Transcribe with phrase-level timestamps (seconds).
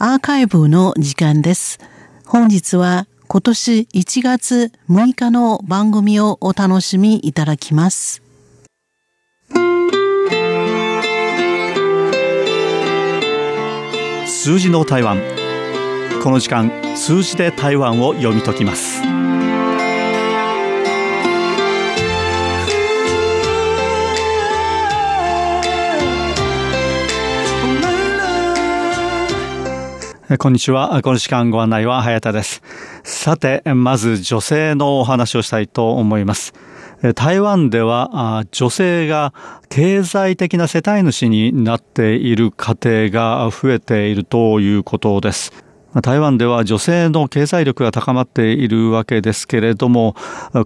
[0.00, 1.80] アーカイブの時間です。
[2.24, 8.22] 本日は今年1月6日の番組をお楽しみいただきます。
[14.26, 15.20] 数字の台湾
[16.22, 19.02] この時間数字で台湾を読み解きます
[30.36, 31.00] こんにちは。
[31.02, 32.62] この時間ご案内は早田です。
[33.02, 36.52] さて、まず女性のお話をしたいと思います。
[37.14, 39.32] 台湾では女性が
[39.70, 45.64] 経済的な世帯主になっている家庭が増えているということです。
[46.02, 50.14] 台湾では女性の経済力が高まっているわけですけれども、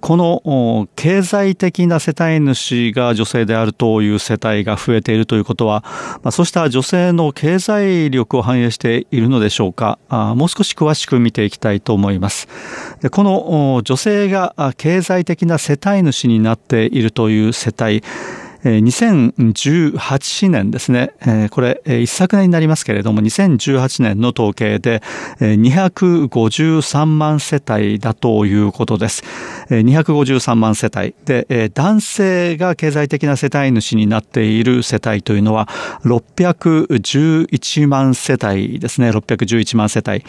[0.01, 5.85] この経済的な世帯主が女性であるという世帯が増えているということは、
[6.31, 9.98] そうした女性の経済力を反映しているのでしょうか。
[10.11, 12.48] もう少し詳しく見ていきたいと思います。
[13.12, 18.03] この女性が経済的な世帯主になっているという世帯、
[18.65, 21.13] 2018年ですね、
[21.51, 25.03] これ一昨年になりますけれども、2018年の統計で
[25.41, 29.25] 253万世帯だということです。
[29.71, 35.69] 253万世帯で、男性が経済的な世帯主になっている世帯というのは
[36.05, 40.25] 611万世帯ですね、611万世帯。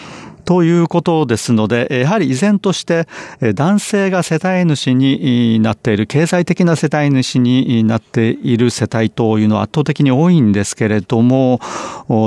[0.45, 3.08] ということですので、やはり依然として
[3.55, 11.59] 男性が世帯主になっている、経済的な世帯主になっている世帯というのは圧倒的に多いんですけれども、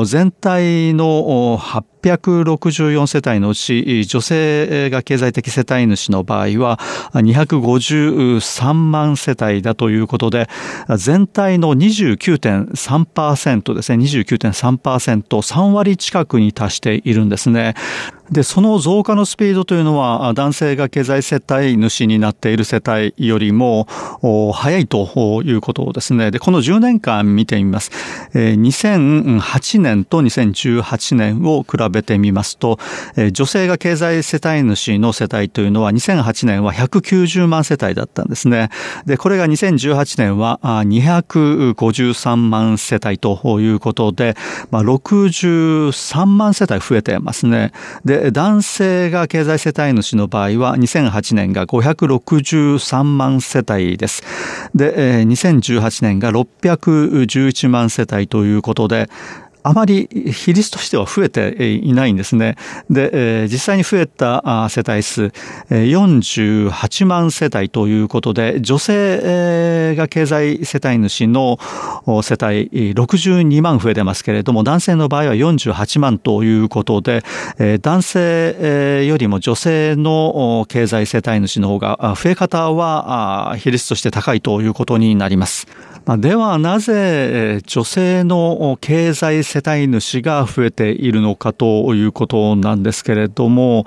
[0.06, 6.78] 全体の発864世帯のうち、女性が経済的世帯主の場合は
[7.14, 10.48] 253万世帯だということで、
[10.97, 17.75] 全体の29.3%ですね、29.3%、3割近くに達しているんですね。
[18.31, 23.86] で、その増加のスピードというのは、男性が経済世帯主になっている世帯よりも
[24.53, 26.32] 早いということですね。
[26.32, 27.92] で、この10年間見てみます。
[28.34, 32.78] 2008年と2018年を比べてみますと、
[33.32, 38.70] 女性が経済世帯主の世帯というのは2008年は190万世帯だったんですね。
[39.06, 44.36] で、これが2018年は253万世帯ということで、
[44.70, 47.72] まあ、63万世帯増えてますね。
[48.04, 54.22] で、男性が経済世帯主の場合は2008年が563万世帯です。
[54.74, 59.08] で、2018年が611万世帯ということで、
[59.69, 62.54] あまり比率としては増えていないんですね。
[62.88, 65.32] で、実際に増えた世帯数、
[65.71, 71.59] 48万世帯ということで、女性が経済世帯主の
[72.06, 77.25] 世帯62万増えてますけれども、男性の場合は48万ということで、
[77.83, 85.66] 男性よりも女性の経済世帯主の方が増え方は比率として高いということになります。
[86.06, 93.84] まではなぜ女性の経済世帯主が増えているのかということなんですけれども、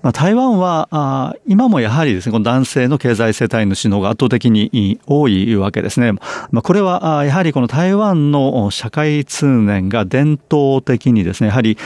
[0.00, 6.12] ま台湾は今もやはりですね、この男性の経済世帯主の方が圧倒的に多いわけですね。
[6.52, 11.76] まこれはやはりこの台湾の社会通念が伝統的にですね、やはり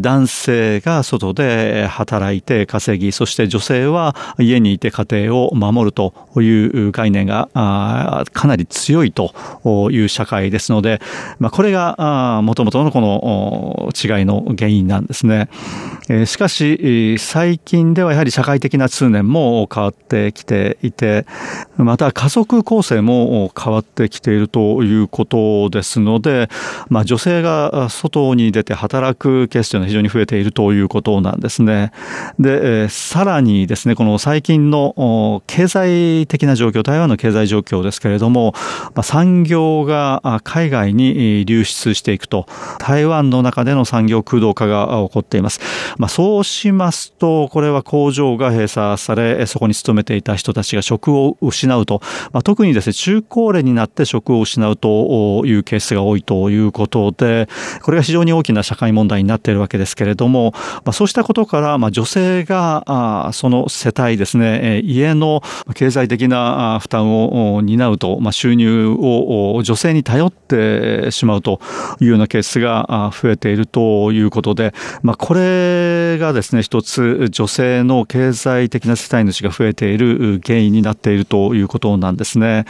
[0.00, 7.48] 男性が外で働いて稼ぎ、そして女性は家にいて家庭を守るという概念が
[8.34, 11.00] かなり強いという社会ですので、
[11.38, 15.48] まあ、これがもともとのこの違いの原因なんですね。
[16.26, 21.24] しかし、最近ではやはり社会的な通念も変わってきていて、
[21.76, 26.50] また家族構成も変わってきているということですので、
[26.88, 31.92] まあ、女性が外に出て働くケースというのは非常に増えているということなんですね。
[32.38, 38.54] で、さらにですね、この最近の経済的な状況、台湾の経済状況ですけれども、
[38.94, 42.46] まあ、産業が海外に流出していくと、
[42.78, 45.60] 台湾の中での産業空洞化が起こっています。
[45.98, 52.00] まあ、そうしますと、これは工場が閉鎖され、そこに勤めていた人たちが職を失うと、
[52.32, 57.48] まあ、特にですね、中高齢になって職を失うというケースが多いということで、
[57.82, 60.52] これが非常に大きな社会問題になっているわけですけれども、
[60.84, 65.42] まあ、そうしたことから、まあ、女性が、その世帯ですね、家の
[65.74, 71.60] 経済的な負担を担うと、まあ、収入を女性に頼ってしまうと
[72.00, 82.64] いうようなケースが増えているということで、まあ、これがですね、一つ女性の経済的な世帯主が増えている原因になっているということなんですね。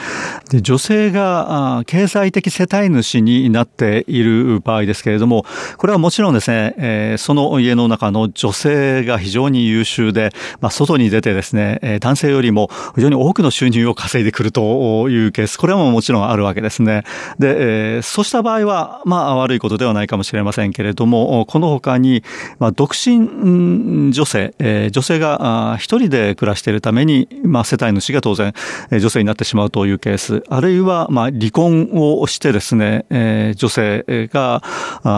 [0.50, 5.44] で女性が経済的世帯主になっている場合ですけれども、
[5.76, 17.02] これはもちろんですね、え、その家の中の女性が非常に優秀で、まあ、外に出てですね、男性よりも非常に多くの収入を稼いでくるというケース、これはもちろんあるわけですね。
[17.38, 22.22] で、えー、そうした場合は、まあ悪いことではないかもしれませんけれども、この他に、
[22.58, 28.52] まあ、独身女性、えー、女性が一人で暮らしているために、まあ世帯主が当然
[28.90, 34.62] え女性になってしまうというケース、あるいは、まあ離婚をしてですね、えー、女性が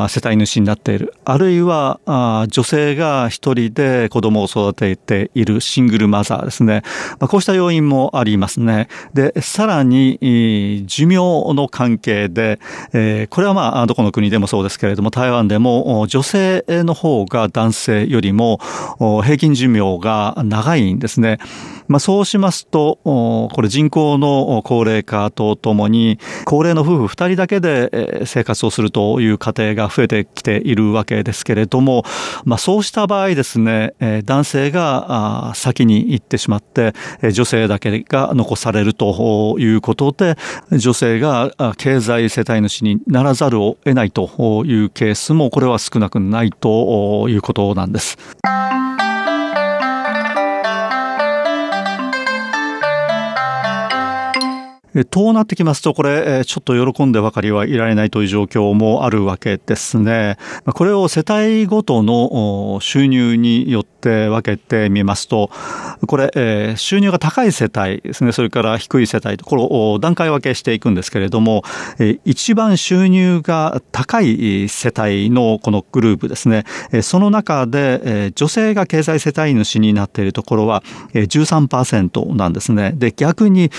[0.08, 6.82] 世帯主になっている、あるいはあ女性が一人で子供を育てているシングルマザーですね。
[7.18, 8.88] まあ、こうした要因もありますね。
[9.14, 11.16] で、さらに、寿命
[11.54, 12.58] の関係で、
[12.92, 18.60] えー、これはまあ、どこの国でもそうですけれども、台湾でも女性の方が男性よりも
[18.98, 21.38] 平均寿命が長いんですね。
[21.88, 32.04] まあ、そうしますと、これ人口の高齢化とともに、高齢の夫婦2人だけで生活をするという家庭が増えてきているわけですけれども、
[32.44, 33.94] まあ、そうした場合ですね、
[34.24, 36.92] 男性が先に行ってしまって、
[37.32, 40.36] 女性だけが残されるということで、
[40.70, 48.18] 女性が経済世帯主にならざるを得ないというケースも、これは少なくないということなんです。
[55.04, 60.36] となってきますと、これ、ちょっと喜んでばかりはいられないという状況もあるわけですね。
[60.64, 65.50] これを世帯ごとの収入によって分けてみますと、
[66.06, 71.62] これ、収入が高い世帯ですね、それから低い世帯と、これを段階分けしていくんですけれども、
[72.24, 76.64] 一番収入が高い世帯のこのグループですね、
[77.02, 80.82] その中で女性が経済世帯主になっているところは
[81.14, 82.92] 13%なんですね。
[82.96, 83.70] で、逆に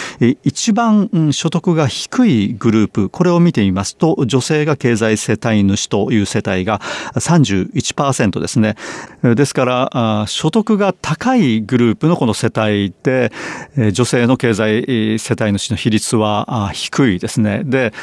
[0.43, 6.81] 一番所得が低いグループ、これを見てみますと、女性が経済世帯主という世帯が
[7.15, 8.75] 31%ですね。
[9.23, 13.31] ですから、所得が高いグループのこの世帯で、
[13.91, 17.61] 女性の経済世帯主の比率は低いですね。
[17.65, 17.93] で、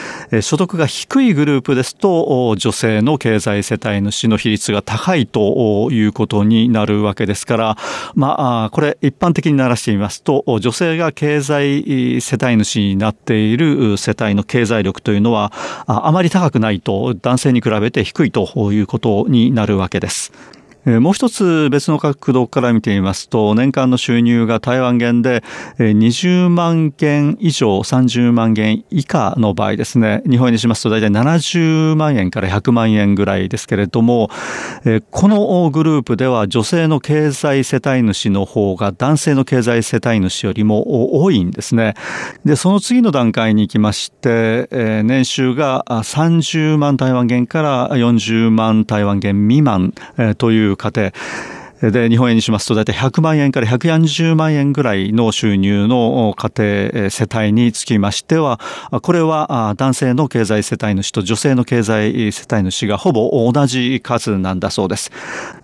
[0.40, 7.76] 所得が低いグループですと、女性の経済世帯主の比率が高いということになるわけですから、
[8.14, 15.52] まあ、これ一般的にならしてみますと、女性が経済世帯主になっている世帯の経済力というのは
[15.86, 20.32] あまり高くないと男性に比べて低いということになるわけです。
[20.86, 25.42] もう一つ別の角度から見てみますと、年間の収入が台湾元で
[25.78, 34.28] 20万件以上30万元以下の場合ですね、日本にしますと大体70万円から100万円ぐらいですけれども、
[35.10, 41.94] このグループでは女性の経済世帯主の方が男性の経済世帯主よりも多いんですね。
[42.44, 44.68] で、その次の段階に行きまして、
[45.02, 49.94] 年収が30万台湾元から40万台湾元未満
[50.36, 51.12] という過程。
[51.90, 58.60] で、日本円にしますと大体100万円から140万円ぐらいの収入の家庭世帯につきましては、
[59.02, 65.10] これは男性の経済世帯主と女性の経済世帯主がほぼ同じ数なんだそうです。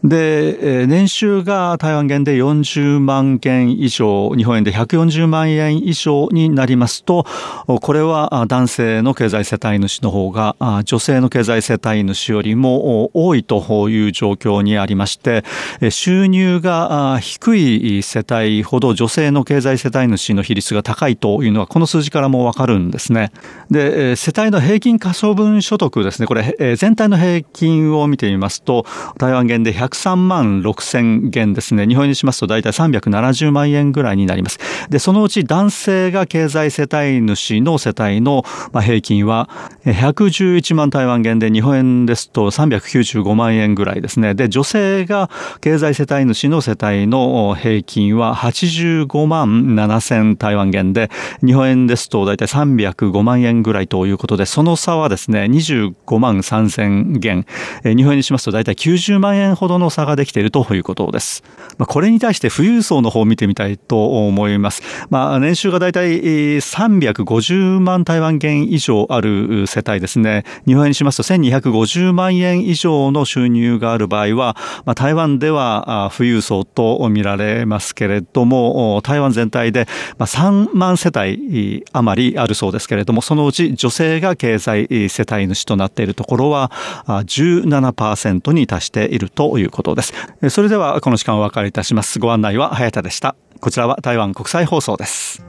[0.05, 7.25] で、年収が台湾元で40万件以上、日本円で140万円以上になりますと、
[7.67, 15.45] これは男性の経済世帯主の方が女性の経済世帯主よりも多いという状況にありまして、
[15.91, 23.31] 収収入が低い世帯ほど女性の経済世帯主の比率が高いというのはこの数字からもわかるんですね。
[23.71, 26.27] で、世帯の平均可処分所得ですね。
[26.27, 28.85] これ、全体の平均を見てみますと、
[29.19, 31.87] 台湾元で103万6千元ですね。
[31.87, 34.59] 日本にしますと大体370万円ぐらいになります。
[34.89, 39.49] で、そのうち男性が経済世帯主の世帯の平均は
[39.85, 44.35] 111万台湾元で日本円ですと395万円ぐらいですね。
[44.35, 51.11] で、女性が経済世帯主の世帯の平均は85万7千台湾元で、
[51.45, 57.45] 日本円ですと大体305万円ぐらいということで、その差はですね、25万3千元。
[57.85, 61.45] 日本円にしますと大体90万円ほどの差ができているということです。
[61.77, 64.83] まあ、これに対して富裕層の方を見てみたいと思います。
[65.11, 70.45] まあ、年収が大体350万台湾元以上ある世帯ですね。
[70.67, 79.87] 日本円にしますと1250万円以上の収入がある場合は、まあ、台湾ではは富裕層と見られますけれども、台湾全体で
[80.19, 86.71] 3万世帯余りあるそうですけれども、そのうち女性が経済世帯主となっているところは
[87.07, 90.13] 17%に達しているということです。
[90.51, 92.19] それではこの時間お別れいたします。
[92.19, 93.35] ご案内は早田でした。
[93.61, 95.45] こちらは台湾国際放送です。